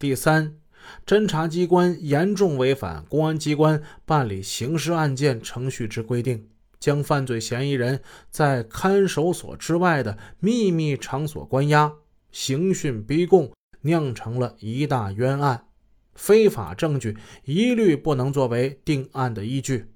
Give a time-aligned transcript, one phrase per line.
[0.00, 0.56] 第三，
[1.04, 8.00] 侦查机关严重违反公安机关办理刑事案件程序之规定，将犯罪嫌疑人
[8.30, 11.92] 在看守所之外的秘密场所关押、
[12.32, 13.52] 刑讯逼供，
[13.82, 15.66] 酿成了一大冤案，
[16.14, 19.92] 非法证据一律不能作为定案的依据。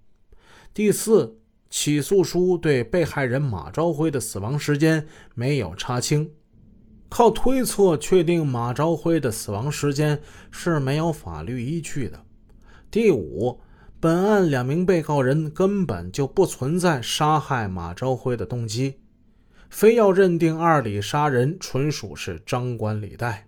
[0.75, 1.39] 第四，
[1.71, 6.31] 起诉书对被害人马朝辉的死亡时间没有查清。
[7.17, 10.21] 靠推测确定马朝辉的死亡时间
[10.51, 12.25] 是没有法律依据的。
[12.91, 13.61] 第五，
[14.01, 18.97] 本案两名被告人根本就不存在杀害马朝辉的动机，
[19.71, 23.47] 非要认定二李杀人纯属是张冠李戴。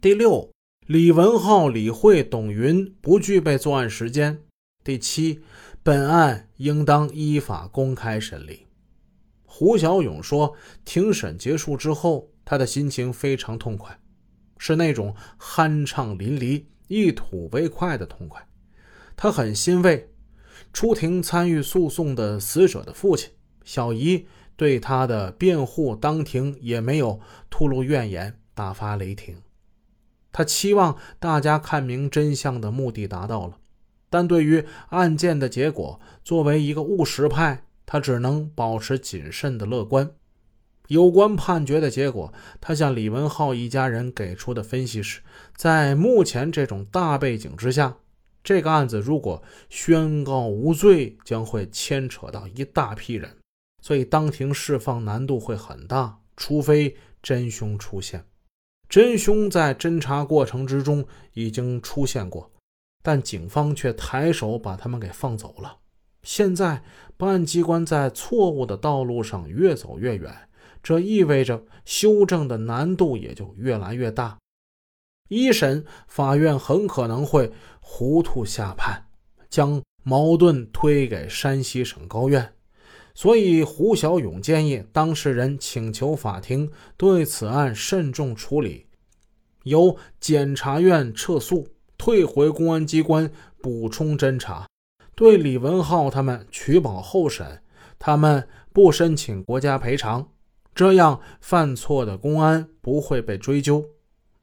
[0.00, 0.48] 第六，
[0.86, 4.38] 李文浩、李慧、董云不具备作案时间。
[4.84, 5.40] 第七，
[5.82, 8.68] 本案应当依法公开审理。
[9.44, 12.30] 胡小勇说，庭审结束之后。
[12.44, 13.98] 他的心情非常痛快，
[14.58, 18.46] 是那种酣畅淋漓、一吐为快的痛快。
[19.16, 20.10] 他很欣慰，
[20.72, 23.30] 出庭参与诉讼的死者的父亲
[23.64, 29.36] 小姨对他的辩护当庭也没有吐露怨言，大发雷霆。
[30.32, 33.58] 他期望大家看明真相的目的达到了，
[34.10, 40.10] 但对于案件的结果，作为一个务实派，他只能保持谨慎的乐观。
[40.88, 45.22] 有关判决的结果，他向李文浩一家人给出的分析是：
[45.56, 47.96] 在目前这种大背景之下，
[48.42, 53.34] 这个案子如果宣告无罪，将会牵扯到一大批人，
[53.80, 58.22] 所以当庭释放难度会很大，除非真凶出现。
[58.86, 62.50] 真凶在侦查过程之中已经出现过，
[63.02, 65.78] 但警方却抬手把他们给放走了。
[66.22, 66.82] 现在
[67.16, 70.30] 办案机关在错误的道路上越走越远。
[70.84, 74.38] 这意味着修正的难度也就越来越大。
[75.28, 79.06] 一审法院很可能会糊涂下判，
[79.48, 82.52] 将矛盾推给山西省高院。
[83.14, 88.86] 所以，胡小勇建议当事人请求法庭对此案慎重处理，
[89.62, 93.30] 由检察院撤诉，退回公安机关
[93.62, 94.66] 补充侦查，
[95.14, 97.62] 对李文浩他们取保候审，
[97.98, 100.28] 他们不申请国家赔偿。
[100.74, 103.90] 这样犯错的公安不会被追究，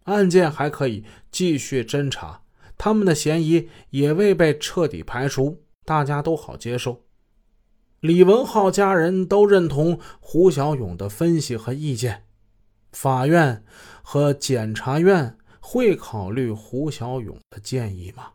[0.04, 2.44] 案件还可以继续侦查，
[2.78, 7.04] 他们的嫌疑也未被彻底排除，大家都好接受。
[8.00, 12.24] 李文浩家人都认同胡小勇的分析和意见，
[12.94, 13.64] 法院
[14.02, 18.32] 和检察院会考虑胡小勇的建议吗？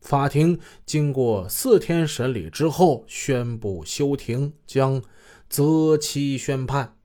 [0.00, 5.02] 法庭经过四天审理之后，宣布休庭，将
[5.48, 6.96] 择期宣判。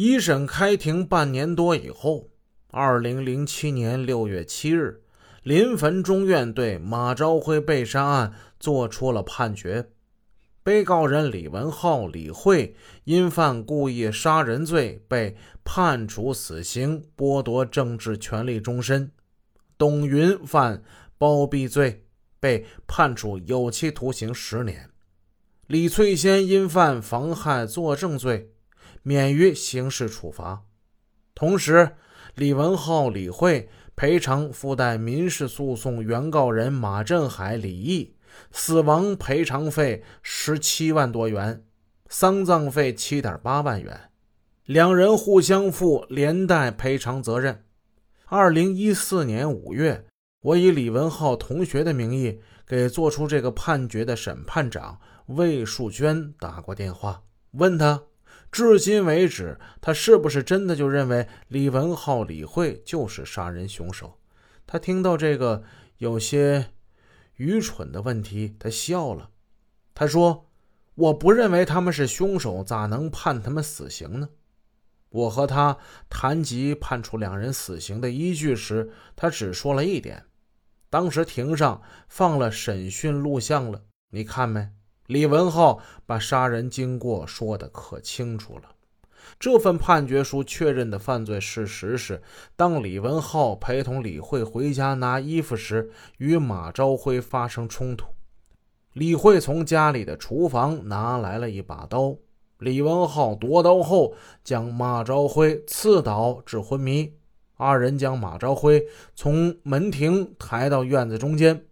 [0.00, 2.28] 一审开庭半年多以后，
[2.70, 5.02] 二零零七年六月七日，
[5.42, 9.88] 临汾中院对马朝辉被杀案作出了判决。
[10.62, 19.08] 被告人李文浩、李慧因犯故意杀人罪被判处死刑，剥夺政治权利终身；
[19.76, 20.80] 董云犯
[21.18, 22.04] 包庇罪
[22.38, 24.90] 被判处有期徒刑十年；
[25.66, 28.52] 李翠仙因犯妨害作证罪。
[29.08, 30.64] 免于刑事处罚，
[31.34, 31.92] 同时，
[32.34, 38.14] 李文浩、李慧赔偿附带民事诉讼原告人马振海、李毅
[38.52, 41.64] 死亡赔偿费十七万多元，
[42.10, 44.10] 丧葬费七点八万元，
[44.66, 47.64] 两人互相负连带赔偿责任。
[48.26, 50.04] 二零一四年五月，
[50.42, 58.07] 我以李文浩同学的名义给做出这个判决的审判长魏树娟打过电话，问他。
[58.50, 64.18] 至今为止，他是不是真的就认为李文浩、李慧就是杀人凶手？
[64.66, 65.62] 他听到这个
[65.98, 66.72] 有些
[67.36, 69.30] 愚蠢的问题，他笑了。
[69.94, 70.48] 他说
[70.94, 74.28] ：“我不认为他们是凶手，咋能判他们死刑呢？”
[75.10, 75.78] 我和他
[76.10, 80.24] 谈及判处两人死刑的依据时，他只说了一点：
[80.90, 84.68] 当时庭上放了审讯录像了，你看没？
[85.08, 88.64] 李文浩把杀人经过说的可清楚了。
[89.40, 92.20] 这份判决书确认的犯罪事实是：
[92.56, 98.08] 当李文浩陪同李慧回家拿衣服时，与马朝辉发生冲突。
[98.92, 102.14] 李慧从家里的厨房拿来了一把刀，
[102.58, 104.14] 李文浩夺刀后
[104.44, 107.14] 将马朝辉刺倒致昏迷。
[107.56, 111.64] 二人将马朝辉从门庭抬到院子中间。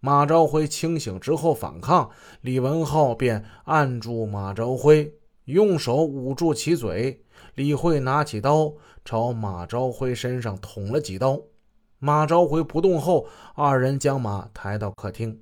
[0.00, 2.10] 马朝辉清醒之后反抗，
[2.40, 5.12] 李文浩便按住马朝辉，
[5.46, 7.24] 用手捂住其嘴。
[7.54, 8.72] 李慧拿起刀
[9.04, 11.40] 朝马朝辉身上捅了几刀。
[11.98, 15.40] 马昭辉不动后，二人将马抬到客厅。